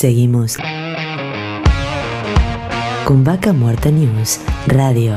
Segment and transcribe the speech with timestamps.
[0.00, 0.56] Seguimos
[3.04, 5.14] con Vaca Muerta News Radio.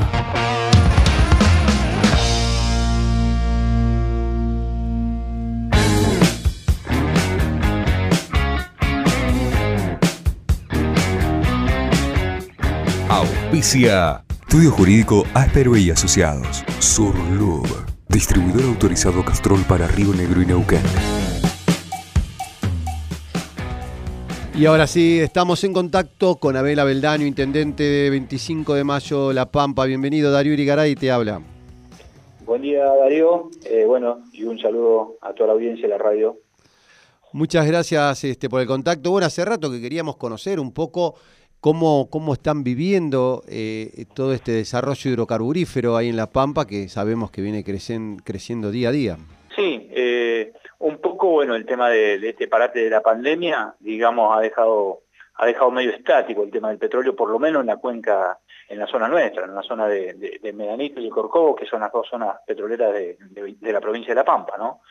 [13.07, 14.25] Auspicia.
[14.41, 16.65] Estudio Jurídico Áspero y Asociados.
[16.79, 17.69] Surlub.
[18.09, 20.81] Distribuidor autorizado Castrol para Río Negro y Neuquén.
[24.55, 29.49] Y ahora sí, estamos en contacto con Abel Abeldaño, intendente de 25 de mayo La
[29.49, 29.85] Pampa.
[29.85, 31.41] Bienvenido, Darío Irigaray te habla.
[32.45, 33.49] Buen día, Darío.
[33.65, 36.37] Eh, bueno, y un saludo a toda la audiencia de la radio.
[37.31, 39.09] Muchas gracias este, por el contacto.
[39.09, 41.15] Bueno, hace rato que queríamos conocer un poco
[41.59, 47.31] cómo, cómo están viviendo eh, todo este desarrollo hidrocarburífero ahí en La Pampa, que sabemos
[47.31, 49.17] que viene crecen, creciendo día a día.
[49.55, 54.41] Sí, eh, un poco, bueno, el tema de, este parate de la pandemia, digamos, ha
[54.41, 55.03] dejado,
[55.35, 58.79] ha dejado medio estático el tema del petróleo, por lo menos en la cuenca, en
[58.79, 62.07] la zona nuestra, en la zona de, de, Medanito y Corcovo, que son las dos
[62.09, 63.17] zonas petroleras de,
[63.61, 64.81] la provincia de La Pampa, ¿no?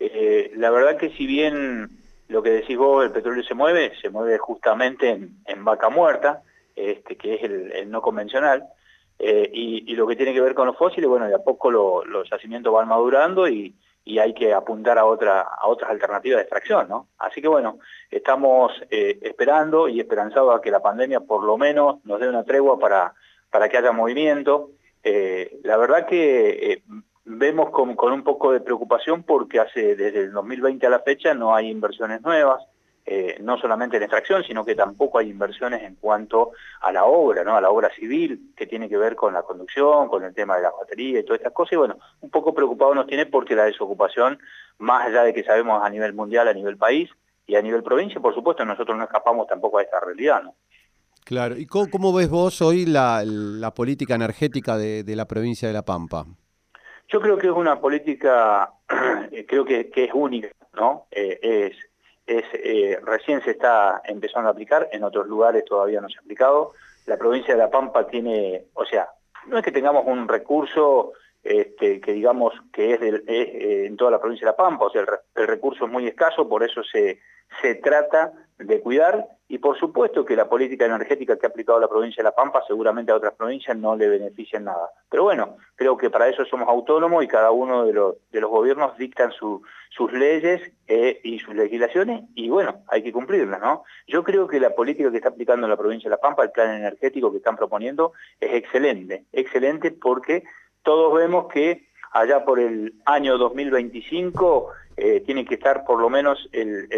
[0.00, 1.90] Eh, la verdad que si bien
[2.26, 6.42] lo que decís vos, el petróleo se mueve, se mueve justamente en, vaca muerta,
[6.74, 8.64] este, que es el, no convencional,
[9.20, 12.28] eh, y, lo que tiene que ver con los fósiles, bueno, de a poco los
[12.28, 13.72] yacimientos van madurando y,
[14.18, 17.08] hay que apuntar a, otra, a otras alternativas de extracción, ¿no?
[17.18, 22.04] Así que bueno, estamos eh, esperando y esperanzados a que la pandemia por lo menos
[22.04, 23.14] nos dé una tregua para,
[23.50, 24.70] para que haya movimiento.
[25.02, 26.82] Eh, la verdad que
[27.26, 31.54] vemos con, un poco de preocupación porque hace desde el 2020 a la fecha no
[31.54, 32.64] hay inversiones nuevas,
[33.08, 37.44] eh, no solamente en extracción, sino que tampoco hay inversiones en cuanto a la obra,
[37.44, 37.56] ¿no?
[37.56, 40.62] a la obra civil, que tiene que ver con la conducción, con el tema de
[40.62, 41.74] la batería y todas estas cosas.
[41.74, 44.38] Y bueno, un poco preocupado nos tiene porque la desocupación,
[44.78, 47.08] más allá de que sabemos a nivel mundial, a nivel país
[47.46, 50.42] y a nivel provincia, por supuesto, nosotros no escapamos tampoco a esta realidad.
[50.42, 50.56] ¿no?
[51.24, 56.26] Claro, ¿y cómo, ves vos hoy la, política energética de la provincia de La Pampa?
[57.08, 58.72] Yo creo que es una política,
[59.48, 61.06] creo que, es única, ¿no?
[61.10, 61.76] Eh, es,
[62.26, 66.72] eh, recién se está empezando a aplicar, en otros lugares todavía no se ha aplicado.
[67.06, 69.08] La provincia de La Pampa tiene, o sea,
[69.46, 74.44] no es que tengamos un recurso este, que digamos que es, en toda la provincia
[74.44, 77.20] de La Pampa, o sea, el, recurso es muy escaso, por eso se,
[77.62, 81.88] se trata de cuidar y por supuesto que la política energética que ha aplicado la
[81.88, 84.90] provincia de La Pampa seguramente a otras provincias no le beneficia en nada.
[85.08, 88.50] Pero bueno, creo que para eso somos autónomos y cada uno de los, de los
[88.50, 93.84] gobiernos dictan sus leyes eh, y sus legislaciones y bueno, hay que cumplirlas, ¿no?
[94.08, 96.74] Yo creo que la política que está aplicando la provincia de La Pampa, el plan
[96.74, 100.44] energético que están proponiendo, es excelente, excelente porque
[100.82, 106.48] todos vemos que allá por el año 2025 eh, tiene que estar por lo menos
[106.52, 106.88] el,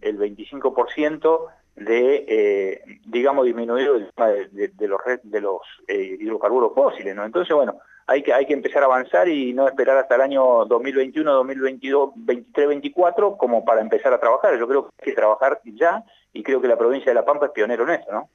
[0.00, 1.40] el, 25%
[1.74, 7.24] de, eh, digamos, disminuido el tema de, los, de los eh, hidrocarburos fósiles, ¿no?
[7.24, 10.66] Entonces, bueno, hay que, hay que empezar a avanzar y no esperar hasta el año
[10.66, 14.56] 2021, 2022, 23, 24 como para empezar a trabajar.
[14.56, 17.46] Yo creo que hay que trabajar ya y creo que la provincia de La Pampa
[17.46, 18.30] es pionero en eso, ¿no?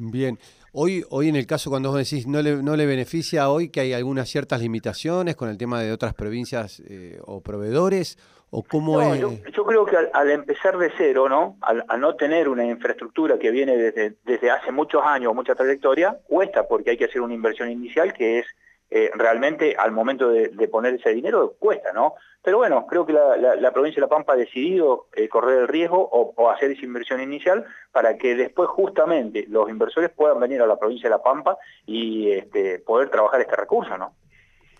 [0.00, 0.38] Bien,
[0.72, 3.80] hoy, hoy en el caso cuando vos decís no le, no le beneficia hoy que
[3.80, 6.80] hay algunas ciertas limitaciones con el tema de otras provincias
[7.26, 8.16] o proveedores
[8.50, 9.20] ¿O cómo es?
[9.20, 11.56] Yo, creo que al, empezar de cero, ¿no?
[11.60, 16.66] Al, no tener una infraestructura que viene desde, desde hace muchos años, mucha trayectoria, cuesta
[16.66, 18.46] porque hay que hacer una inversión inicial que es
[18.90, 22.14] eh, realmente al momento de, poner ese dinero cuesta, ¿no?
[22.42, 26.08] Pero bueno, creo que la, provincia de La Pampa ha decidido eh, correr el riesgo
[26.10, 30.78] o, hacer esa inversión inicial para que después justamente los inversores puedan venir a la
[30.78, 34.14] provincia de La Pampa y este, poder trabajar este recurso, ¿no?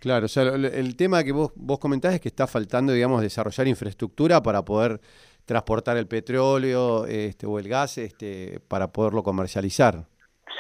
[0.01, 3.67] Claro, o sea, el, tema que vos, vos comentás es que está faltando, digamos, desarrollar
[3.67, 5.01] infraestructura para poder
[5.45, 10.05] transportar el petróleo este, o el gas este, para poderlo comercializar.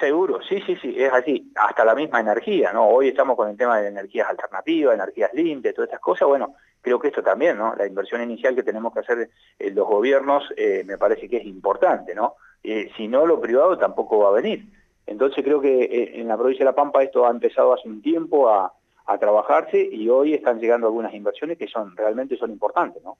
[0.00, 1.52] Seguro, sí, sí, sí, es así.
[1.56, 2.86] Hasta la misma energía, ¿no?
[2.86, 6.28] Hoy estamos con el tema de energías alternativas, energías limpias, todas estas cosas.
[6.28, 7.74] Bueno, creo que esto también, ¿no?
[7.76, 11.44] La inversión inicial que tenemos que hacer en los gobiernos eh, me parece que es
[11.44, 12.36] importante, ¿no?
[12.62, 14.64] Eh, si no, lo privado tampoco va a venir.
[15.06, 18.00] Entonces creo que eh, en la provincia de La Pampa esto ha empezado hace un
[18.00, 18.72] tiempo a,
[19.08, 23.16] a trabajarse y hoy están llegando algunas inversiones que son realmente son importantes, ¿no?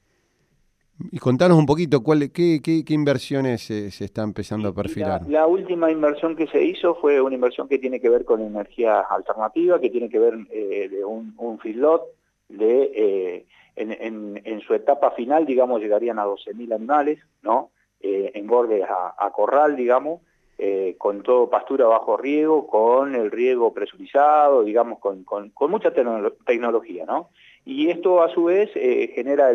[1.12, 5.22] Y contanos un poquito, ¿cuál, qué, qué, inversiones se, se, está empezando a perfilar?
[5.28, 9.00] La, última inversión que se hizo fue una inversión que tiene que ver con energía
[9.00, 12.02] alternativa, que tiene que ver eh, de un, un feedlot,
[12.48, 13.46] de, eh,
[13.76, 17.70] en, en, su etapa final, digamos, llegarían a 12.000 animales, ¿no?
[18.00, 20.20] Eh, engordes a, a corral, digamos,
[20.60, 25.24] eh, con todo pastura bajo riego, con el riego presurizado, digamos, con,
[25.70, 27.30] mucha tecnología, ¿no?
[27.64, 29.50] Y esto a su vez eh, genera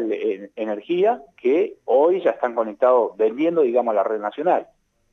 [0.55, 4.67] energía que hoy ya están conectados vendiendo, digamos, a la red nacional.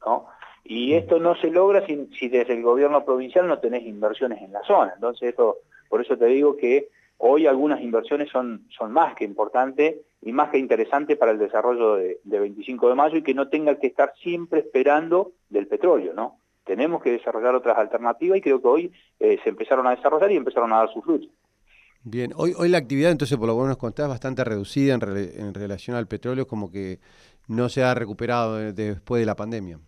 [0.07, 0.27] ¿no?
[0.65, 4.53] Y esto no se logra si, si, desde el gobierno provincial no tenés inversiones en
[4.53, 4.93] la zona.
[4.95, 5.57] Entonces, esto,
[5.89, 6.89] por eso te digo que
[7.19, 11.97] hoy algunas inversiones son, son más que importantes y más que interesantes para el desarrollo
[11.97, 16.39] de, 25 de mayo y que no tenga que estar siempre esperando del petróleo, ¿no?
[16.65, 20.37] Tenemos que desarrollar otras alternativas y creo que hoy eh, se empezaron a desarrollar y
[20.37, 21.31] empezaron a dar sus frutos.
[22.03, 25.55] Bien, hoy, hoy la actividad entonces por lo que nos contás bastante reducida en, en
[25.55, 26.99] relación al petróleo, como que
[27.49, 29.79] no se ha recuperado después de la pandemia.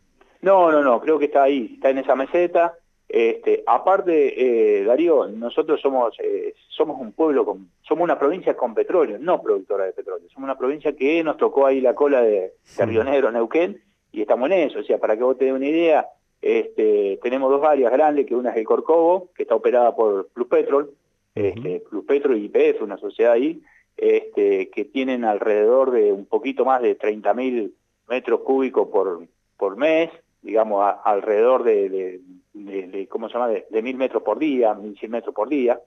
[0.40, 2.74] No, no, no, creo que está ahí, está en esa meseta.
[3.14, 8.72] Este, aparte, eh, Darío, nosotros somos, eh, somos un pueblo, con, somos una provincia con
[8.72, 10.30] petróleo, no productora de petróleo.
[10.30, 13.82] Somos una provincia que nos tocó ahí la cola de, Río Negro, Neuquén,
[14.12, 14.78] y estamos en eso.
[14.78, 16.06] O sea, para que vos te dé una idea,
[16.40, 20.48] este, tenemos dos áreas grandes, que una es el Corcovo, que está operada por Plus
[20.48, 20.90] Petrol,
[21.34, 23.60] este, Plus Petrol y IPF, una sociedad ahí,
[23.94, 27.72] este, que tienen alrededor de un poquito más de 30.000
[28.08, 29.26] metros cúbicos por,
[29.58, 30.08] por mes,
[30.42, 32.20] digamos, alrededor de,
[33.08, 35.80] ¿cómo se llama?, de, mil metros por día, mil cien metros por día.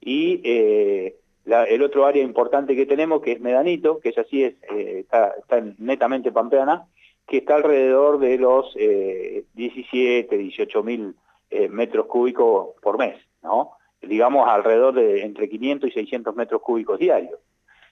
[0.00, 4.54] Y eh, el otro área importante que tenemos, que es Medanito, que es así, es,
[4.74, 5.34] eh, está,
[5.78, 6.86] netamente pampeana,
[7.26, 11.14] que está alrededor de los 17, 18 mil
[11.48, 13.72] eh, metros cúbicos por mes, ¿no?
[14.02, 17.38] Digamos, alrededor de entre 500 y 600 metros cúbicos diarios.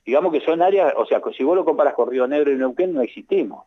[0.05, 2.93] Digamos que son áreas, o sea, si vos lo comparas con Río Negro y Neuquén,
[2.93, 3.65] no existimos.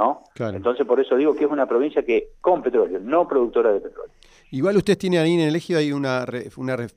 [0.00, 0.24] ¿No?
[0.34, 4.14] Entonces por eso digo que es una provincia que con petróleo, no productora de petróleo.
[4.50, 6.24] Igual usted tiene ahí en el ejido hay una,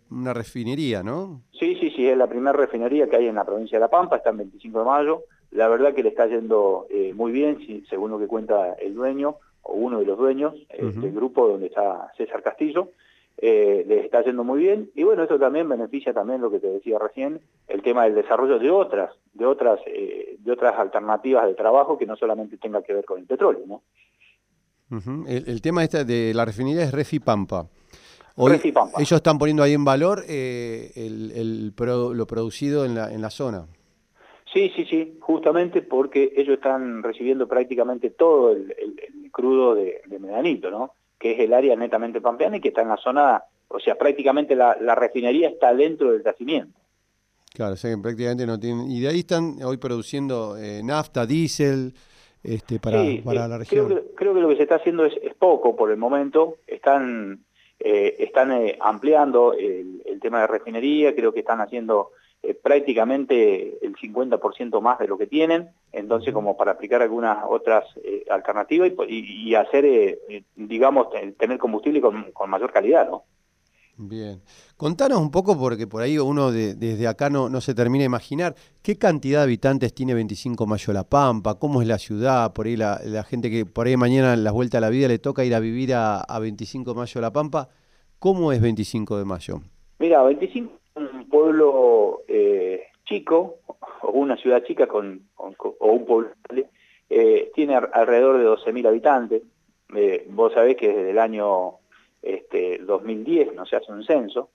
[0.10, 1.42] una, refinería, ¿no?
[1.60, 4.18] Sí, sí, sí, es la primera refinería que hay en la provincia de La Pampa,
[4.18, 5.24] está en 25 de mayo.
[5.52, 9.36] La verdad que le está yendo eh, muy bien, según lo que cuenta el dueño,
[9.62, 12.90] o uno de los dueños del grupo donde está César Castillo
[13.38, 16.68] eh, les está yendo muy bien y bueno, esto también beneficia también lo que te
[16.68, 21.56] decía recién, el tema del desarrollo de otras, de otras, eh, de otras alternativas de
[21.56, 23.82] trabajo que no solamente tenga que ver con el petróleo, ¿no?
[25.28, 27.68] el, tema este de la refinería es Refi Pampa.
[28.36, 28.54] Hoy,
[28.98, 33.68] Ellos están poniendo ahí en valor eh, el, lo producido en la, en la zona.
[34.52, 38.74] Sí, sí, sí, justamente porque ellos están recibiendo prácticamente todo el,
[39.32, 40.94] crudo de, de Medanito, ¿no?
[41.24, 44.58] Que es el área netamente pampeana y que está en la zona, o sea, prácticamente
[44.58, 46.78] la, refinería está dentro del yacimiento.
[47.54, 48.92] Claro, o sea que prácticamente no tienen...
[48.92, 51.94] Y de ahí están hoy produciendo eh, nafta, diésel,
[52.44, 53.86] este, para, para la región.
[53.86, 56.58] Creo que, creo que, lo que se está haciendo es, poco por el momento.
[56.68, 57.46] Están,
[57.80, 62.12] eh, están eh, ampliando el, el, tema de refinería, creo que están haciendo
[62.46, 67.86] eh, prácticamente el 50% más de lo que tienen, entonces como para aplicar algunas otras
[68.04, 71.08] eh, alternativas y, hacer, eh, digamos,
[71.38, 73.24] tener combustible con, mayor calidad, ¿no?
[73.96, 74.42] Bien.
[74.76, 78.56] Contanos un poco, porque por ahí uno desde acá no, no se termina de imaginar,
[78.82, 81.58] ¿qué cantidad de habitantes tiene 25 Mayo La Pampa?
[81.58, 82.52] ¿Cómo es la ciudad?
[82.52, 85.20] Por ahí la, gente que por ahí mañana en la vuelta a la vida le
[85.20, 87.70] toca ir a vivir a, a 25 Mayo La Pampa.
[88.20, 89.62] ¿Cómo es 25 de Mayo?
[90.00, 93.60] Mira, 25 un pueblo eh, chico,
[94.02, 96.32] o una ciudad chica con, o un pueblo,
[97.10, 99.44] eh, tiene alrededor de 12.000 habitantes.
[99.96, 101.76] Eh, vos sabés que desde el año
[102.22, 104.50] este, 2010 no se hace un censo.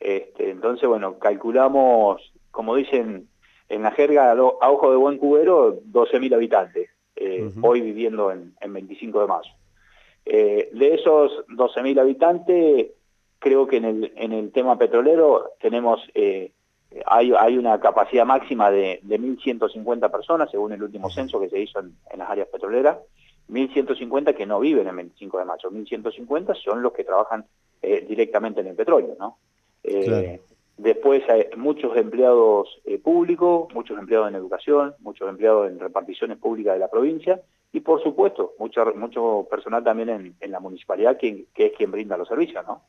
[0.00, 3.28] Este, entonces, bueno, calculamos, como dicen
[3.68, 6.90] en la jerga, a ojo de buen cubero, 12.000 habitantes,
[7.62, 9.52] hoy viviendo en, en, 25 de mayo.
[10.24, 12.88] de esos 12.000 habitantes,
[13.42, 16.52] creo que en el, en el tema petrolero tenemos, eh,
[17.06, 21.58] hay, hay una capacidad máxima de, de 1.150 personas, según el último censo que se
[21.58, 22.98] hizo en, las áreas petroleras,
[23.50, 27.44] 1.150 que no viven en 25 de mayo, 1.150 son los que trabajan
[27.82, 29.38] eh, directamente en el petróleo, ¿no?
[29.82, 30.40] Eh,
[30.78, 36.78] después hay muchos empleados públicos, muchos empleados en educación, muchos empleados en reparticiones públicas de
[36.78, 41.66] la provincia y por supuesto mucho, mucho personal también en, en la municipalidad que, que,
[41.66, 42.82] es quien brinda los servicios, ¿no?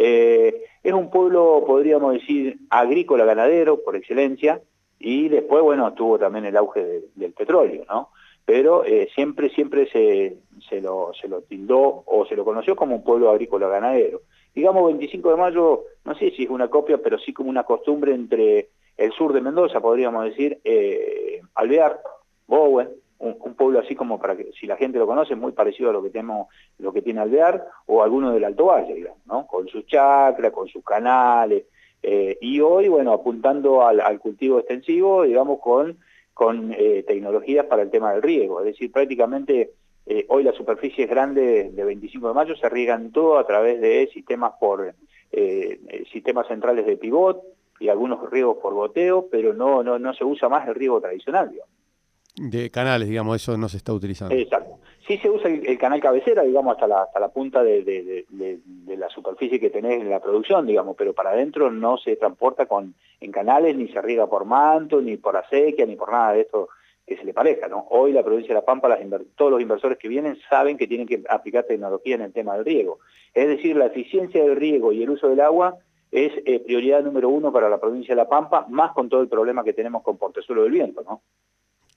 [0.00, 4.62] Eh, es un pueblo, podríamos decir, agrícola ganadero por excelencia,
[4.98, 8.10] y después, bueno, tuvo también el auge del petróleo, ¿no?
[8.44, 13.04] Pero eh, siempre, siempre se, lo, se lo tildó o se lo conoció como un
[13.04, 14.22] pueblo agrícola ganadero.
[14.54, 18.14] Digamos, 25 de mayo, no sé si es una copia, pero sí como una costumbre
[18.14, 22.00] entre el sur de Mendoza, podríamos decir, eh, Alvear,
[22.46, 22.88] Bowen,
[23.18, 26.02] un, pueblo así como para que, si la gente lo conoce, muy parecido a lo
[26.02, 26.48] que tenemos,
[26.78, 29.46] lo que tiene Alvear, o alguno del Alto Valle, digamos, ¿no?
[29.46, 31.64] Con sus chacras, con sus canales,
[32.02, 35.98] eh, y hoy, bueno, apuntando al, cultivo extensivo, digamos, con,
[36.32, 39.72] con eh, tecnologías para el tema del riego, es decir, prácticamente
[40.06, 44.08] eh, hoy las superficies grandes de 25 de mayo se riegan todo a través de
[44.12, 44.94] sistemas por
[46.10, 47.42] sistemas centrales de pivot
[47.78, 51.50] y algunos riegos por goteo, pero no, no, no se usa más el riego tradicional,
[51.50, 51.77] digamos
[52.40, 54.34] de canales, digamos, eso no se está utilizando.
[54.34, 54.78] Exacto.
[55.06, 58.26] Sí se usa el, canal cabecera, digamos, hasta la, hasta la punta de,
[58.86, 62.94] la superficie que tenés en la producción, digamos, pero para adentro no se transporta con,
[63.20, 66.68] en canales, ni se riega por manto, ni por acequia, ni por nada de esto
[67.06, 67.86] que se le parezca, ¿no?
[67.88, 68.98] Hoy la provincia de La Pampa,
[69.34, 72.66] todos los inversores que vienen saben que tienen que aplicar tecnología en el tema del
[72.66, 72.98] riego.
[73.32, 75.78] Es decir, la eficiencia del riego y el uso del agua
[76.10, 79.28] es eh, prioridad número uno para la provincia de La Pampa, más con todo el
[79.28, 81.22] problema que tenemos con Portezuelo del Viento, ¿no?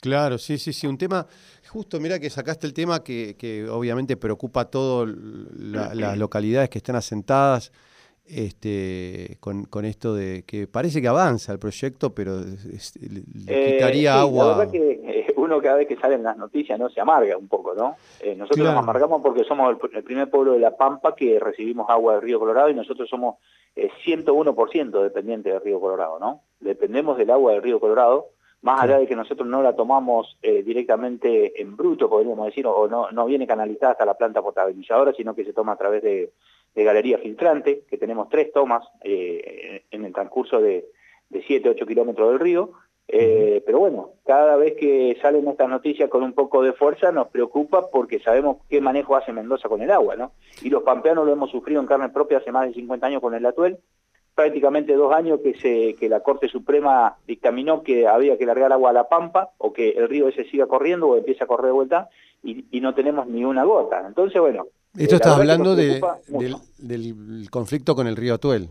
[0.01, 0.87] Claro, sí, sí, sí.
[0.87, 1.27] Un tema,
[1.69, 5.15] justo mira que sacaste el tema que, que obviamente preocupa a todas
[5.57, 7.71] las localidades que están asentadas
[8.25, 14.19] este, con, con, esto de que parece que avanza el proyecto, pero le eh, quitaría
[14.19, 14.45] agua.
[14.45, 17.37] La verdad que eh, uno cada vez que sale en las noticias no se amarga
[17.37, 17.95] un poco, ¿no?
[18.21, 22.13] Eh, nosotros nos amargamos porque somos el, primer pueblo de La Pampa que recibimos agua
[22.13, 23.35] del río Colorado y nosotros somos
[23.75, 26.41] 101% dependientes del río Colorado, ¿no?
[26.59, 28.29] Dependemos del agua del río Colorado
[28.61, 32.87] más allá de que nosotros no la tomamos eh, directamente en bruto, podríamos decir, o
[32.87, 36.31] no, no viene canalizada hasta la planta potabilizadora, sino que se toma a través de,
[36.75, 40.85] galería filtrante, que tenemos tres tomas eh, en el transcurso de,
[41.29, 42.71] de 7, 8 kilómetros del río,
[43.13, 47.27] eh, pero bueno, cada vez que salen estas noticias con un poco de fuerza nos
[47.27, 50.31] preocupa porque sabemos qué manejo hace Mendoza con el agua, ¿no?
[50.61, 53.33] Y los pampeanos lo hemos sufrido en carne propia hace más de 50 años con
[53.33, 53.79] el atuel,
[54.41, 58.89] prácticamente dos años que, se, que la Corte Suprema dictaminó que había que largar agua
[58.89, 61.71] a la Pampa o que el río ese siga corriendo o empiece a correr de
[61.71, 62.09] vuelta
[62.43, 64.03] y, no tenemos ni una gota.
[64.07, 64.65] Entonces, bueno...
[64.97, 66.01] Esto eh, estás hablando de,
[66.79, 68.67] del, conflicto con el río Atuel.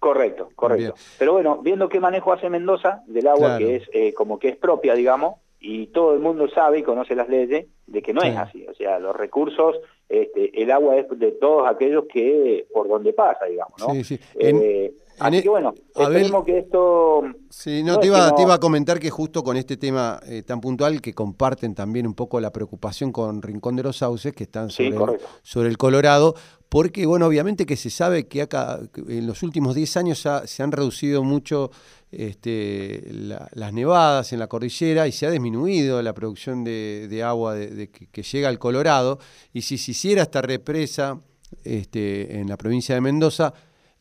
[0.00, 0.94] Correcto, correcto.
[1.16, 4.56] Pero bueno, viendo qué manejo hace Mendoza del agua, que es eh, como que es
[4.56, 8.36] propia, digamos, y todo el mundo sabe y conoce las leyes de que no es
[8.36, 8.66] así.
[8.66, 9.76] O sea, los recursos,
[10.08, 13.94] este, el agua es de todos aquellos que por donde pasa, digamos, ¿no?
[13.94, 14.20] Sí, sí.
[14.38, 17.22] Eh, así que bueno, esperemos que esto...
[17.50, 20.60] Sí, no, te, iba, te iba a comentar que justo con este tema eh, tan
[20.60, 24.70] puntual que comparten también un poco la preocupación con Rincón de los Sauces, que están
[24.70, 26.34] sobre, sobre el Colorado,
[26.68, 30.72] porque, bueno, obviamente que se sabe que acá en los últimos 10 años se han
[30.72, 31.70] reducido mucho
[32.10, 37.90] este, las nevadas en la cordillera y se ha disminuido la producción de, agua de,
[37.90, 39.18] que, llega al Colorado.
[39.52, 41.20] Y si se hiciera esta represa
[41.62, 43.54] este, en la provincia de Mendoza,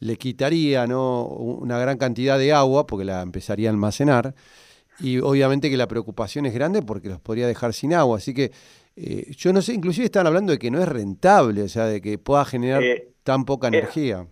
[0.04, 1.26] le quitaría ¿no?
[1.26, 4.36] una gran cantidad de agua porque la empezaría a almacenar.
[5.00, 8.18] Y obviamente que la preocupación es grande porque los podría dejar sin agua.
[8.18, 8.52] Así que
[8.96, 12.00] eh, yo no sé, inclusive están hablando de que no es rentable, o sea, de
[12.02, 14.28] que pueda generar eh, tan poca energía.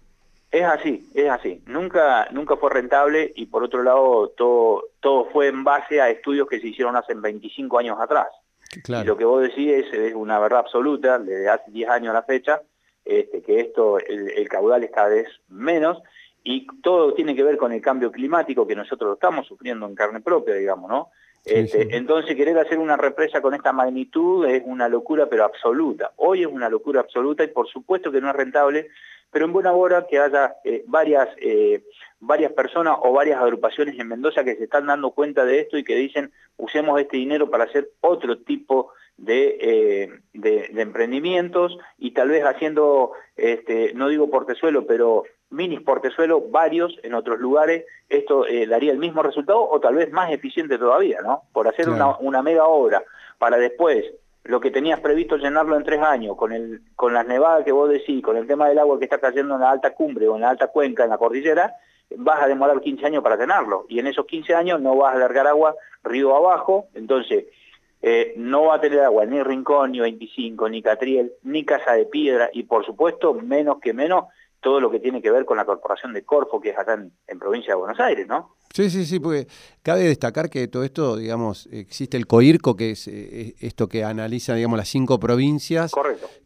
[0.52, 1.64] Es así, es así.
[1.66, 6.48] Nunca, nunca fue rentable y por otro lado todo, todo fue en base a estudios
[6.48, 8.28] que se hicieron hace 25 años atrás.
[8.88, 12.24] Y lo que vos decís es, una verdad absoluta, desde hace 10 años a la
[12.24, 12.62] fecha,
[13.06, 16.02] este, que esto, el, el, caudal es cada vez menos
[16.44, 19.96] y todo tiene que ver con el cambio climático que nosotros lo estamos sufriendo en
[19.96, 21.10] carne propia, digamos, ¿no?
[21.44, 26.12] Este, entonces querer hacer una represa con esta magnitud es una locura pero absoluta.
[26.18, 28.90] Hoy es una locura absoluta y por supuesto que no es rentable,
[29.32, 31.84] pero en buena hora que haya eh, varias, eh,
[32.20, 35.84] varias personas o varias agrupaciones en Mendoza que se están dando cuenta de esto y
[35.84, 42.30] que dicen usemos este dinero para hacer otro tipo de, eh, de, emprendimientos y tal
[42.30, 48.66] vez haciendo, este, no digo portezuelo, pero minis portezuelo, varios en otros lugares, esto eh,
[48.66, 51.44] daría el mismo resultado o tal vez más eficiente todavía, ¿no?
[51.54, 53.04] Por hacer una, una, mega obra
[53.38, 54.06] para después
[54.44, 57.90] lo que tenías previsto llenarlo en tres años, con, el, con las nevadas que vos
[57.90, 60.42] decís, con el tema del agua que está cayendo en la alta cumbre o en
[60.42, 61.76] la alta cuenca, en la cordillera,
[62.18, 63.86] vas a demorar 15 años para tenerlo.
[63.88, 67.46] Y en esos 15 años no vas a alargar agua río abajo, entonces
[68.02, 72.06] eh, no va a tener agua ni Rincón, ni 25, ni Catriel, ni Casa de
[72.06, 74.26] Piedra, y por supuesto, menos que menos,
[74.60, 77.40] todo lo que tiene que ver con la corporación de Corfo, que es acá en,
[77.40, 78.56] provincia de Buenos Aires, ¿no?
[78.74, 79.48] Sí, sí, sí, porque
[79.84, 84.54] cabe destacar que todo esto, digamos, existe el COIRCO, que es eh, esto que analiza,
[84.54, 85.92] digamos, las cinco provincias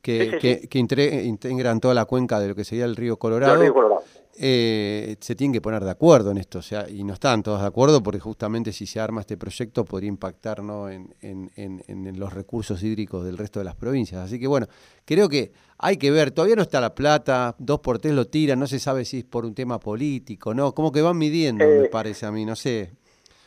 [0.02, 3.54] que, que, integran toda la cuenca de lo que sería el río Colorado.
[3.56, 4.04] El río Colorado.
[4.38, 7.62] Eh, se tienen que poner de acuerdo en esto, o sea, y no están todos
[7.62, 10.90] de acuerdo porque justamente si se arma este proyecto podría impactar ¿no?
[10.90, 14.22] en, los recursos hídricos del resto de las provincias.
[14.22, 14.68] Así que bueno,
[15.06, 18.60] creo que hay que ver, todavía no está la plata, dos por tres lo tiran,
[18.60, 20.74] no se sabe si es por un tema político, ¿no?
[20.74, 22.92] Como que van midiendo, me eh, parece a mí, no sé.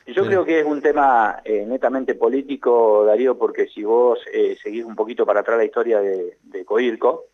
[0.06, 4.18] Yo creo que es un tema eh, netamente político, Darío, porque si vos
[4.62, 7.26] seguís un poquito para atrás la historia de, de Coirco,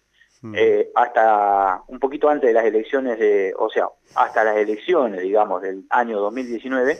[0.53, 5.63] eh, hasta un poquito antes de las elecciones, de, o sea, hasta las elecciones, digamos,
[5.63, 6.99] del año 2019,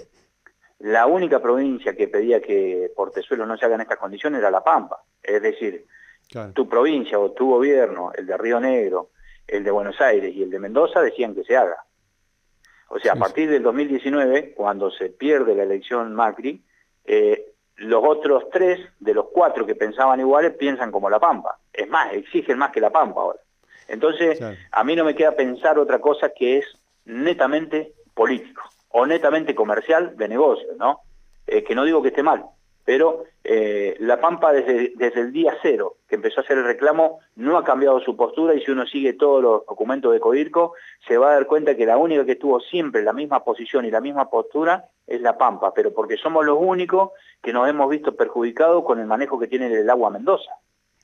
[0.81, 4.65] la única provincia que pedía que Portezuelo no se haga en estas condiciones era La
[4.65, 5.03] Pampa.
[5.23, 5.87] Es decir,
[6.55, 9.11] tu provincia o tu gobierno, el de Río Negro,
[9.47, 11.85] el de Buenos Aires y el de Mendoza decían que se haga.
[12.89, 16.65] O sea, a partir del 2019, cuando se pierde la elección Macri,
[17.05, 21.59] eh, los otros tres, de los cuatro que pensaban iguales, piensan como La Pampa.
[21.73, 23.41] Es más, exigen más que La Pampa ahora.
[23.89, 24.41] Entonces,
[24.71, 26.67] a mí no me queda pensar otra cosa que es
[27.05, 31.01] netamente político o netamente comercial de negocio, ¿no?
[31.47, 32.45] Eh, que no digo que esté mal,
[32.85, 37.21] pero eh, La Pampa desde, desde el día cero que empezó a hacer el reclamo
[37.37, 40.75] no ha cambiado su postura y si uno sigue todos los documentos de Codirco
[41.07, 43.91] se va a dar cuenta que la única que tuvo siempre la misma posición y
[43.91, 47.11] la misma postura es La Pampa, pero porque somos los únicos
[47.43, 50.53] que nos hemos visto perjudicados con el manejo que tiene el agua Mendoza.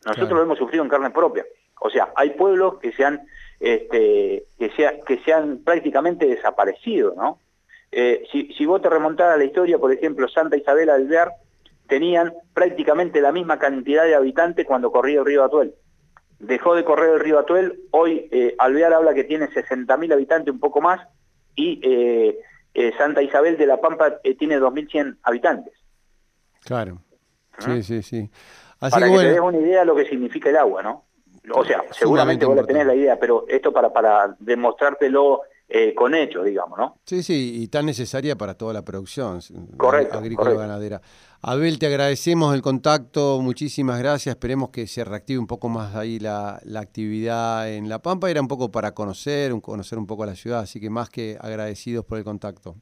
[0.05, 1.45] Nosotros lo hemos sufrido en carne propia.
[1.81, 3.27] O sea, hay pueblos que se han,
[3.59, 7.39] este, que se, que se han prácticamente desaparecido, ¿no?
[7.93, 11.33] Eh, si, si vos te remontás a la historia, por ejemplo, Santa Isabel Alvear
[11.91, 15.75] tenían prácticamente la misma cantidad de habitantes cuando corría el río Atuel.
[16.39, 20.61] Dejó de correr el río Atuel, hoy eh, Alvear habla que tiene 60.000 habitantes, un
[20.61, 21.07] poco más,
[21.57, 22.39] y eh,
[22.73, 25.75] eh, Santa Isabel de la Pampa tiene 2.100 habitantes.
[26.65, 27.03] Claro,
[27.55, 27.63] ¿Ah?
[27.63, 28.31] sí, sí, sí.
[28.79, 31.05] para que, te des una idea de lo que significa el agua, ¿no?
[31.53, 35.43] O sea, seguramente vos la tenés la idea, pero esto para, para demostrártelo
[35.73, 36.97] eh, con hechos, digamos, ¿no?
[37.05, 39.39] Sí, sí, y tan necesaria para toda la producción
[40.13, 41.01] agrícola ganadera.
[41.43, 46.19] Abel, te agradecemos el contacto, muchísimas gracias, esperemos que se reactive un poco más ahí
[46.19, 50.59] la, actividad en La Pampa, era un poco para conocer, conocer un poco la ciudad,
[50.59, 52.75] así que más que agradecidos por el contacto.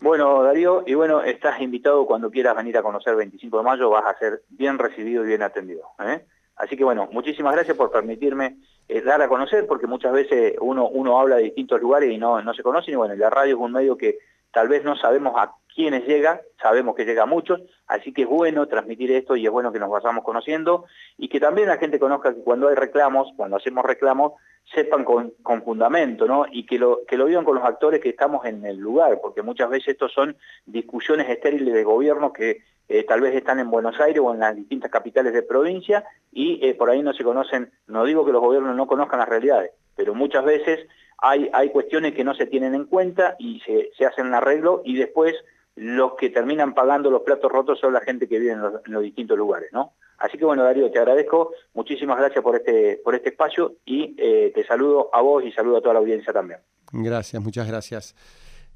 [0.00, 3.90] Bueno, Darío, y bueno, estás invitado cuando quieras venir a conocer el 25 de mayo,
[3.90, 5.82] vas a ser bien recibido y bien atendido.
[6.06, 6.24] ¿eh?
[6.54, 10.88] Así que bueno, muchísimas gracias por permitirme eh, dar a conocer, porque muchas veces uno,
[10.88, 13.60] uno habla de distintos lugares y no, no se conocen, y bueno, la radio es
[13.60, 14.18] un medio que
[14.52, 18.28] tal vez no sabemos a quiénes llega, sabemos que llega a muchos, así que es
[18.28, 22.00] bueno transmitir esto y es bueno que nos vayamos conociendo y que también la gente
[22.00, 24.32] conozca que cuando hay reclamos, cuando hacemos reclamos,
[24.74, 25.32] sepan con,
[25.64, 26.46] fundamento, ¿no?
[26.50, 29.42] Y que lo, que lo vivan con los actores que estamos en el lugar, porque
[29.42, 33.98] muchas veces estos son discusiones estériles de gobierno que eh, tal vez están en Buenos
[34.00, 37.70] Aires o en las distintas capitales de provincia y eh, por ahí no se conocen,
[37.86, 40.86] no digo que los gobiernos no conozcan las realidades, pero muchas veces
[41.18, 44.82] hay, hay cuestiones que no se tienen en cuenta y se, se hacen un arreglo
[44.84, 45.34] y después
[45.78, 49.38] los que terminan pagando los platos rotos son la gente que vive en los, distintos
[49.38, 49.92] lugares, ¿no?
[50.18, 54.50] Así que bueno, Darío, te agradezco, muchísimas gracias por este, por este espacio y eh,
[54.52, 56.58] te saludo a vos y saludo a toda la audiencia también.
[56.92, 58.16] Gracias, muchas gracias.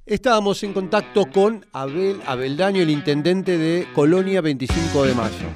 [0.06, 5.48] Estábamos en contacto con Abel Abeldaño, el intendente de Colonia 25 de Mayo.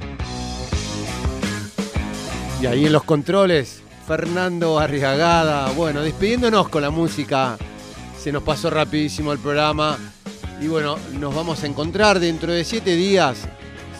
[2.60, 5.70] Y ahí en los controles, Fernando Arriagada.
[5.72, 7.58] Bueno, despidiéndonos con la música.
[8.16, 9.98] Se nos pasó rapidísimo el programa.
[10.60, 13.48] Y bueno, nos vamos a encontrar dentro de siete días.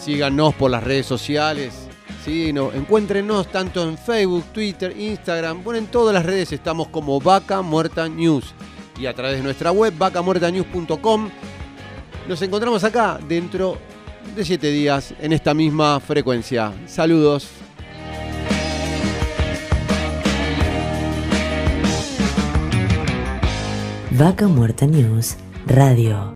[0.06, 1.88] Síganos por las redes sociales.
[2.24, 2.52] ¿sí?
[2.52, 5.64] No, encuéntrenos tanto en Facebook, Twitter, Instagram.
[5.64, 8.54] Bueno, en todas las redes estamos como Vaca Muerta News
[8.96, 11.28] y a través de nuestra web vacamuertanews.com.
[12.28, 13.78] Nos encontramos acá dentro
[14.36, 16.72] de siete días en esta misma frecuencia.
[16.86, 17.48] Saludos.
[24.12, 26.32] Vaca Muerta News Radio.